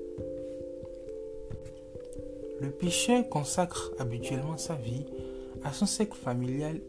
Le 2.61 2.71
pécheur 2.71 3.27
consacre 3.29 3.91
habituellement 3.99 4.57
sa 4.57 4.75
vie 4.75 5.05
à 5.63 5.71
son 5.71 5.85
cercle 5.85 6.17
familial 6.17 6.79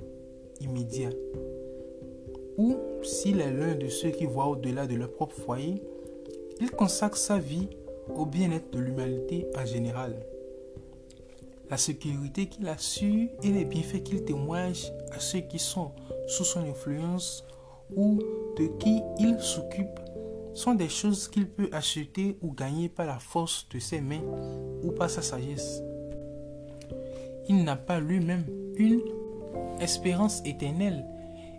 immédiat. 0.60 1.10
Ou, 2.58 2.76
s'il 3.02 3.40
est 3.40 3.52
l'un 3.52 3.74
de 3.74 3.88
ceux 3.88 4.10
qui 4.10 4.26
voient 4.26 4.48
au-delà 4.48 4.86
de 4.86 4.96
leur 4.96 5.12
propre 5.12 5.36
foyer, 5.36 5.82
il 6.60 6.70
consacre 6.70 7.16
sa 7.16 7.38
vie 7.38 7.68
au 8.14 8.26
bien-être 8.26 8.70
de 8.72 8.78
l'humanité 8.80 9.46
en 9.56 9.64
général 9.64 10.20
la 11.70 11.76
sécurité 11.76 12.46
qu'il 12.46 12.66
assure 12.68 13.28
et 13.42 13.48
les 13.48 13.64
bienfaits 13.64 14.02
qu'il 14.02 14.24
témoigne 14.24 14.74
à 15.12 15.20
ceux 15.20 15.40
qui 15.40 15.60
sont 15.60 15.92
sous 16.26 16.44
son 16.44 16.60
influence 16.68 17.44
ou 17.96 18.18
de 18.56 18.66
qui 18.78 19.02
il 19.18 19.38
s'occupe 19.40 20.00
sont 20.54 20.74
des 20.74 20.88
choses 20.88 21.28
qu'il 21.28 21.48
peut 21.48 21.68
acheter 21.72 22.36
ou 22.42 22.52
gagner 22.52 22.88
par 22.88 23.06
la 23.06 23.18
force 23.18 23.68
de 23.70 23.78
ses 23.78 24.00
mains 24.00 24.22
ou 24.82 24.90
par 24.92 25.10
sa 25.10 25.22
sagesse. 25.22 25.82
Il 27.48 27.64
n'a 27.64 27.76
pas 27.76 28.00
lui-même 28.00 28.44
une 28.76 29.00
espérance 29.80 30.42
éternelle 30.44 31.04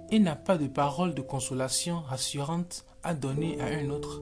et 0.09 0.19
n'a 0.19 0.35
pas 0.35 0.57
de 0.57 0.67
parole 0.67 1.13
de 1.13 1.21
consolation 1.21 2.01
rassurante 2.01 2.85
à 3.03 3.13
donner 3.13 3.59
à 3.61 3.65
un 3.65 3.89
autre 3.89 4.21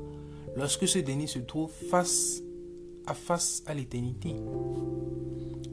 lorsque 0.56 0.88
ce 0.88 1.00
dernier 1.00 1.28
se 1.28 1.40
trouve 1.40 1.72
face 1.72 2.42
à 3.06 3.14
face 3.14 3.64
à 3.66 3.74
l'éternité. 3.74 4.36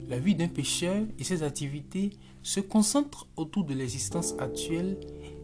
La 0.09 0.19
vie 0.21 0.37
d'un 0.37 0.47
pécheur 0.47 1.03
et 1.19 1.25
ses 1.25 1.43
activités 1.43 2.11
se 2.43 2.61
concentrent 2.61 3.27
autour 3.37 3.65
de 3.65 3.75
l'existence 3.75 4.37
actuelle 4.39 4.99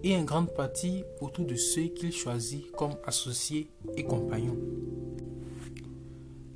et 0.05 0.17
en 0.17 0.23
grande 0.23 0.55
partie 0.55 1.03
autour 1.21 1.47
de 1.47 1.57
ceux 1.57 1.89
qu'il 1.89 2.13
choisit 2.13 2.71
comme 2.73 2.95
associés 3.05 3.69
et 3.97 4.05
compagnons. 4.05 4.59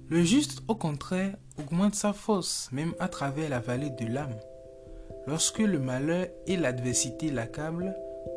Le 0.09 0.23
juste, 0.23 0.63
au 0.69 0.77
contraire, 0.77 1.37
augmente 1.59 1.97
sa 1.97 2.13
force 2.13 2.69
même 2.71 2.95
à 3.01 3.09
travers 3.09 3.51
la 3.51 3.59
vallée 3.59 3.91
de 3.91 4.07
l'âme. 4.07 4.37
Lorsque 5.27 5.59
le 5.59 5.81
malheur 5.81 6.29
et 6.47 6.57
l'adversité 6.57 7.33
l'accablent, 7.33 7.97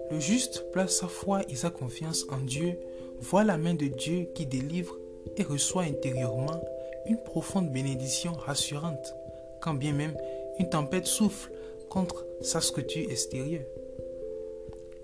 le 0.09 0.19
juste 0.19 0.65
place 0.71 0.97
sa 0.97 1.07
foi 1.07 1.43
et 1.47 1.55
sa 1.55 1.69
confiance 1.69 2.25
en 2.31 2.39
Dieu, 2.39 2.79
voit 3.21 3.43
la 3.43 3.57
main 3.59 3.75
de 3.75 3.85
Dieu 3.85 4.29
qui 4.33 4.47
délivre 4.47 4.95
et 5.37 5.43
reçoit 5.43 5.83
intérieurement 5.83 6.59
une 7.05 7.17
profonde 7.17 7.71
bénédiction 7.71 8.33
rassurante 8.33 9.13
quand 9.61 9.73
bien 9.73 9.93
même 9.93 10.15
une 10.59 10.69
tempête 10.69 11.05
souffle 11.05 11.51
contre 11.89 12.25
sa 12.41 12.61
structure 12.61 13.09
extérieure. 13.09 13.65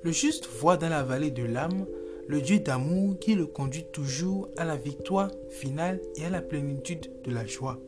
Le 0.04 0.12
juste 0.12 0.48
voit 0.48 0.78
dans 0.78 0.90
la 0.90 1.04
vallée 1.04 1.32
de 1.32 1.44
l'âme 1.44 1.86
le 2.28 2.42
Dieu 2.42 2.60
d'amour 2.60 3.18
qui 3.20 3.36
le 3.36 3.46
conduit 3.46 3.86
toujours 3.92 4.50
à 4.58 4.66
la 4.66 4.76
victoire 4.76 5.32
finale 5.50 6.00
et 6.16 6.26
à 6.26 6.30
la 6.30 6.42
plénitude 6.42 7.12
de 7.24 7.32
la 7.32 7.46
joie. 7.46 7.80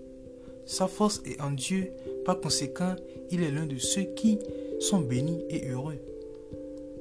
Sa 0.65 0.87
force 0.87 1.21
est 1.25 1.41
en 1.41 1.51
Dieu, 1.51 1.91
par 2.25 2.39
conséquent, 2.39 2.95
il 3.31 3.41
est 3.41 3.51
l'un 3.51 3.65
de 3.65 3.77
ceux 3.77 4.03
qui 4.03 4.39
sont 4.79 4.99
bénis 4.99 5.43
et 5.49 5.69
heureux. 5.69 5.99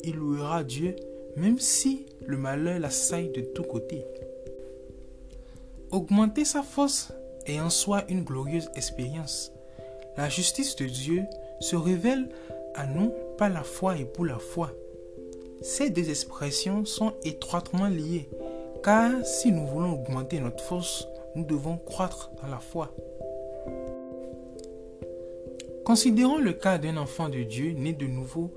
Il 0.04 0.16
louera 0.16 0.64
Dieu 0.64 0.94
même 1.36 1.58
si 1.58 2.06
le 2.24 2.36
malheur 2.36 2.78
l'assaille 2.78 3.30
de 3.30 3.42
tous 3.42 3.62
côtés. 3.62 4.04
Augmenter 5.90 6.44
sa 6.44 6.62
force 6.62 7.12
est 7.46 7.60
en 7.60 7.70
soi 7.70 8.04
une 8.08 8.24
glorieuse 8.24 8.68
expérience. 8.74 9.52
La 10.16 10.28
justice 10.28 10.76
de 10.76 10.86
Dieu 10.86 11.24
se 11.60 11.76
révèle 11.76 12.28
à 12.74 12.86
nous 12.86 13.12
par 13.36 13.50
la 13.50 13.62
foi 13.62 13.98
et 13.98 14.04
pour 14.04 14.24
la 14.24 14.38
foi. 14.38 14.72
Ces 15.62 15.90
deux 15.90 16.10
expressions 16.10 16.84
sont 16.84 17.14
étroitement 17.24 17.88
liées, 17.88 18.28
car 18.82 19.24
si 19.24 19.52
nous 19.52 19.66
voulons 19.66 19.92
augmenter 19.92 20.40
notre 20.40 20.62
force, 20.62 21.06
nous 21.34 21.44
devons 21.44 21.76
croître 21.76 22.30
dans 22.42 22.48
la 22.48 22.58
foi. 22.58 22.94
Considérons 25.84 26.38
le 26.38 26.52
cas 26.52 26.78
d'un 26.78 26.96
enfant 26.96 27.28
de 27.28 27.42
Dieu 27.42 27.72
né 27.72 27.92
de 27.92 28.06
nouveau 28.06 28.50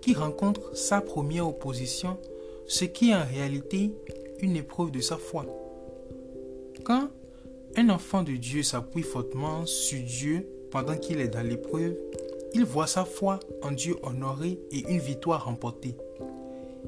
qui 0.00 0.14
rencontre 0.14 0.76
sa 0.76 1.00
première 1.00 1.48
opposition, 1.48 2.18
ce 2.66 2.84
qui 2.84 3.10
est 3.10 3.14
en 3.14 3.24
réalité 3.24 3.92
une 4.40 4.56
épreuve 4.56 4.90
de 4.90 5.00
sa 5.00 5.16
foi. 5.16 5.46
Quand 6.84 7.08
un 7.76 7.88
enfant 7.90 8.22
de 8.22 8.32
Dieu 8.32 8.62
s'appuie 8.62 9.02
fortement 9.02 9.66
sur 9.66 10.00
Dieu 10.00 10.46
pendant 10.70 10.96
qu'il 10.96 11.20
est 11.20 11.28
dans 11.28 11.46
l'épreuve, 11.46 11.96
il 12.54 12.64
voit 12.64 12.86
sa 12.86 13.04
foi 13.04 13.40
en 13.62 13.70
Dieu 13.70 13.96
honorée 14.02 14.58
et 14.70 14.90
une 14.90 14.98
victoire 14.98 15.44
remportée. 15.44 15.96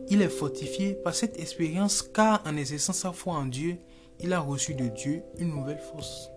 Il 0.09 0.23
est 0.23 0.29
fortifié 0.29 0.95
par 0.95 1.15
cette 1.15 1.39
expérience 1.39 2.03
car 2.03 2.43
en 2.47 2.57
exerçant 2.57 2.93
sa 2.93 3.13
foi 3.13 3.35
en 3.35 3.47
Dieu, 3.47 3.77
il 4.21 4.33
a 4.33 4.41
reçu 4.41 4.75
de 4.75 4.87
Dieu 4.89 5.23
une 5.39 5.51
nouvelle 5.51 5.79
force. 5.79 6.31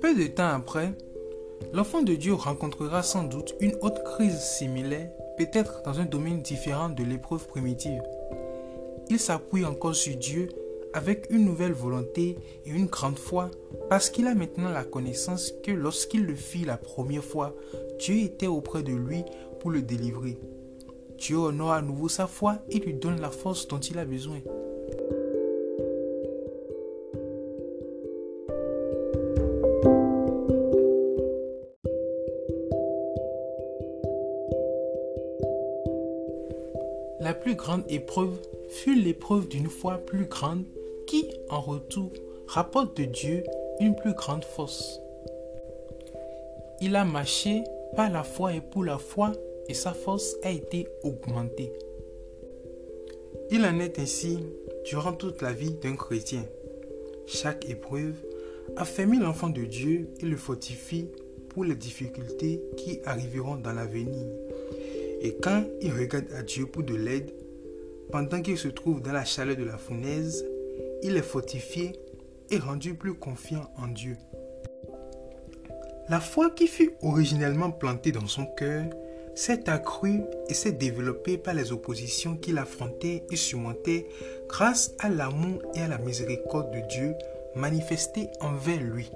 Peu 0.00 0.14
de 0.16 0.26
temps 0.26 0.48
après, 0.48 0.92
l'enfant 1.72 2.02
de 2.02 2.14
Dieu 2.14 2.34
rencontrera 2.34 3.02
sans 3.02 3.22
doute 3.22 3.54
une 3.60 3.76
autre 3.80 4.02
crise 4.02 4.40
similaire, 4.40 5.10
peut-être 5.38 5.82
dans 5.84 6.00
un 6.00 6.04
domaine 6.04 6.42
différent 6.42 6.88
de 6.88 7.04
l'épreuve 7.04 7.46
primitive. 7.46 8.02
Il 9.08 9.20
s'appuie 9.20 9.64
encore 9.64 9.94
sur 9.94 10.16
Dieu 10.16 10.48
avec 10.94 11.26
une 11.30 11.44
nouvelle 11.44 11.72
volonté 11.72 12.36
et 12.64 12.70
une 12.70 12.86
grande 12.86 13.18
foi, 13.18 13.50
parce 13.88 14.10
qu'il 14.10 14.26
a 14.26 14.34
maintenant 14.34 14.70
la 14.70 14.84
connaissance 14.84 15.52
que 15.62 15.70
lorsqu'il 15.70 16.24
le 16.24 16.34
fit 16.34 16.64
la 16.64 16.76
première 16.76 17.24
fois, 17.24 17.54
Dieu 17.98 18.16
était 18.16 18.46
auprès 18.46 18.82
de 18.82 18.92
lui 18.92 19.24
pour 19.60 19.70
le 19.70 19.82
délivrer. 19.82 20.38
Dieu 21.18 21.36
honore 21.36 21.72
à 21.72 21.82
nouveau 21.82 22.08
sa 22.08 22.26
foi 22.26 22.58
et 22.68 22.78
lui 22.80 22.94
donne 22.94 23.20
la 23.20 23.30
force 23.30 23.68
dont 23.68 23.78
il 23.78 23.98
a 23.98 24.04
besoin. 24.04 24.40
La 37.20 37.34
plus 37.34 37.54
grande 37.54 37.84
épreuve 37.88 38.36
fut 38.68 38.96
l'épreuve 38.96 39.46
d'une 39.46 39.68
foi 39.68 39.98
plus 39.98 40.26
grande 40.26 40.64
qui, 41.12 41.28
en 41.50 41.60
retour, 41.60 42.10
rapporte 42.46 42.96
de 42.96 43.04
Dieu 43.04 43.42
une 43.80 43.94
plus 43.94 44.14
grande 44.14 44.46
force. 44.46 44.98
Il 46.80 46.96
a 46.96 47.04
marché 47.04 47.64
par 47.96 48.10
la 48.10 48.22
foi 48.22 48.54
et 48.54 48.62
pour 48.62 48.82
la 48.82 48.96
foi 48.96 49.32
et 49.68 49.74
sa 49.74 49.92
force 49.92 50.36
a 50.42 50.50
été 50.50 50.88
augmentée. 51.02 51.70
Il 53.50 53.62
en 53.66 53.78
est 53.78 53.98
ainsi 53.98 54.38
durant 54.86 55.12
toute 55.12 55.42
la 55.42 55.52
vie 55.52 55.74
d'un 55.82 55.96
chrétien. 55.96 56.46
Chaque 57.26 57.68
épreuve 57.68 58.14
affermit 58.78 59.18
l'enfant 59.18 59.50
de 59.50 59.64
Dieu 59.66 60.08
et 60.18 60.24
le 60.24 60.38
fortifie 60.38 61.10
pour 61.50 61.64
les 61.64 61.76
difficultés 61.76 62.62
qui 62.78 63.00
arriveront 63.04 63.56
dans 63.56 63.74
l'avenir. 63.74 64.24
Et 65.20 65.36
quand 65.42 65.62
il 65.82 65.92
regarde 65.92 66.32
à 66.34 66.42
Dieu 66.42 66.64
pour 66.64 66.84
de 66.84 66.94
l'aide, 66.94 67.34
pendant 68.10 68.40
qu'il 68.40 68.56
se 68.56 68.68
trouve 68.68 69.02
dans 69.02 69.12
la 69.12 69.26
chaleur 69.26 69.56
de 69.56 69.64
la 69.64 69.76
fournaise, 69.76 70.46
il 71.02 71.16
est 71.16 71.22
fortifié 71.22 71.92
et 72.50 72.58
rendu 72.58 72.94
plus 72.94 73.14
confiant 73.14 73.70
en 73.76 73.88
Dieu. 73.88 74.16
La 76.08 76.20
foi 76.20 76.50
qui 76.50 76.66
fut 76.66 76.94
originellement 77.02 77.70
plantée 77.70 78.12
dans 78.12 78.26
son 78.26 78.46
cœur 78.46 78.84
s'est 79.34 79.68
accrue 79.70 80.20
et 80.48 80.54
s'est 80.54 80.72
développée 80.72 81.38
par 81.38 81.54
les 81.54 81.72
oppositions 81.72 82.36
qu'il 82.36 82.58
affrontait 82.58 83.24
et 83.30 83.36
surmontait 83.36 84.06
grâce 84.48 84.92
à 84.98 85.08
l'amour 85.08 85.62
et 85.74 85.80
à 85.80 85.88
la 85.88 85.98
miséricorde 85.98 86.70
de 86.72 86.80
Dieu 86.88 87.14
manifestés 87.54 88.28
envers 88.40 88.82
lui. 88.82 89.10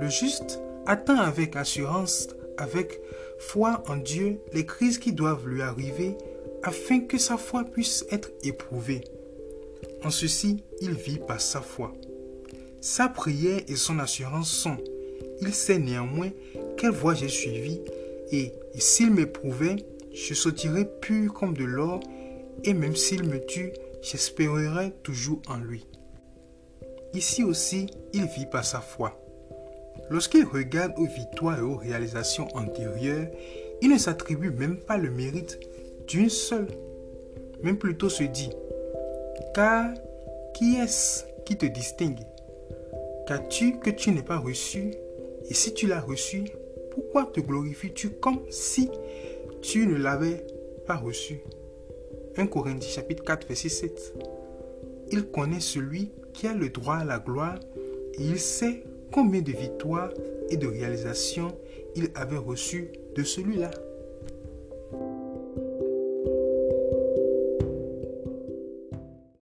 Le 0.00 0.08
juste 0.08 0.60
attend 0.86 1.18
avec 1.18 1.54
assurance, 1.54 2.28
avec 2.56 3.00
foi 3.38 3.82
en 3.88 3.96
Dieu 3.96 4.40
les 4.52 4.66
crises 4.66 4.98
qui 4.98 5.12
doivent 5.12 5.46
lui 5.46 5.62
arriver 5.62 6.16
afin 6.62 7.00
que 7.00 7.18
sa 7.18 7.36
foi 7.36 7.64
puisse 7.64 8.04
être 8.10 8.30
éprouvée. 8.42 9.02
En 10.04 10.10
ceci, 10.10 10.64
il 10.80 10.94
vit 10.94 11.18
par 11.18 11.40
sa 11.40 11.60
foi. 11.60 11.92
Sa 12.80 13.08
prière 13.08 13.60
et 13.68 13.76
son 13.76 14.00
assurance 14.00 14.50
sont, 14.50 14.76
il 15.40 15.54
sait 15.54 15.78
néanmoins 15.78 16.30
quelle 16.76 16.90
voie 16.90 17.14
j'ai 17.14 17.28
suivi 17.28 17.80
et, 18.32 18.52
s'il 18.78 19.12
m'éprouvait, 19.12 19.76
je 20.12 20.34
sortirais 20.34 20.90
pur 21.00 21.32
comme 21.32 21.54
de 21.54 21.64
l'or 21.64 22.00
et 22.64 22.74
même 22.74 22.96
s'il 22.96 23.24
me 23.24 23.38
tue, 23.44 23.72
j'espérerai 24.02 24.92
toujours 25.04 25.40
en 25.48 25.58
lui. 25.58 25.86
Ici 27.14 27.44
aussi, 27.44 27.86
il 28.12 28.24
vit 28.24 28.46
par 28.46 28.64
sa 28.64 28.80
foi. 28.80 29.20
Lorsqu'il 30.10 30.44
regarde 30.44 30.94
aux 30.96 31.06
victoires 31.06 31.58
et 31.58 31.62
aux 31.62 31.76
réalisations 31.76 32.48
antérieures, 32.56 33.28
il 33.80 33.90
ne 33.90 33.98
s'attribue 33.98 34.50
même 34.50 34.78
pas 34.78 34.96
le 34.96 35.10
mérite 35.10 35.60
d'une 36.08 36.30
seule, 36.30 36.68
mais 37.62 37.74
plutôt 37.74 38.08
se 38.08 38.24
dit, 38.24 38.50
car 39.54 39.92
qui 40.54 40.76
est-ce 40.76 41.24
qui 41.44 41.56
te 41.56 41.66
distingue? 41.66 42.20
Qu'as-tu 43.26 43.78
que 43.78 43.90
tu 43.90 44.10
n'aies 44.10 44.22
pas 44.22 44.38
reçu? 44.38 44.94
Et 45.48 45.54
si 45.54 45.74
tu 45.74 45.86
l'as 45.86 46.00
reçu, 46.00 46.44
pourquoi 46.90 47.26
te 47.26 47.40
glorifies-tu 47.40 48.10
comme 48.10 48.40
si 48.50 48.90
tu 49.60 49.86
ne 49.86 49.96
l'avais 49.96 50.46
pas 50.86 50.96
reçu? 50.96 51.40
1 52.36 52.46
Corinthiens 52.46 52.90
chapitre 52.90 53.24
4 53.24 53.46
verset 53.46 53.68
7. 53.68 54.14
Il 55.10 55.24
connaît 55.26 55.60
celui 55.60 56.10
qui 56.32 56.46
a 56.46 56.54
le 56.54 56.70
droit 56.70 56.96
à 56.96 57.04
la 57.04 57.18
gloire 57.18 57.58
et 58.14 58.22
il 58.22 58.38
sait 58.38 58.84
combien 59.12 59.42
de 59.42 59.52
victoires 59.52 60.10
et 60.48 60.56
de 60.56 60.66
réalisations 60.66 61.56
il 61.94 62.10
avait 62.14 62.38
reçu 62.38 62.92
de 63.14 63.22
celui-là. 63.22 63.70